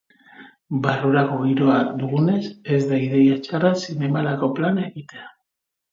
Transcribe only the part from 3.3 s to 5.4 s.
txarra zinemarako plana egitea.